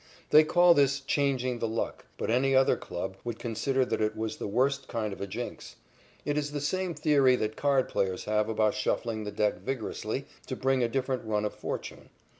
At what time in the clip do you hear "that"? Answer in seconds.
3.85-4.01, 7.35-7.55